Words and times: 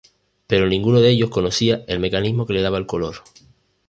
Pero 0.47 0.67
ninguno 0.67 0.99
de 0.99 1.11
ellos 1.11 1.29
conocía 1.29 1.85
el 1.87 1.99
mecanismo 1.99 2.47
que 2.47 2.53
le 2.53 2.63
daba 2.63 2.79
el 2.79 2.87
color. 2.87 3.17